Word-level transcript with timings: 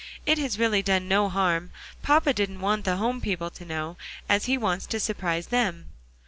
"It 0.25 0.39
has 0.39 0.57
really 0.57 0.81
done 0.81 1.07
no 1.07 1.29
harm; 1.29 1.69
papa 2.01 2.33
didn't 2.33 2.59
want 2.59 2.85
the 2.85 2.95
home 2.95 3.21
people 3.21 3.51
to 3.51 3.63
know, 3.63 3.97
as 4.27 4.45
he 4.45 4.57
wants 4.57 4.87
to 4.87 4.99
surprise 4.99 5.45
them." 5.49 5.89